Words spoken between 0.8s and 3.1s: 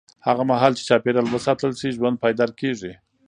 چاپېریال وساتل شي، ژوند پایدار کېږي.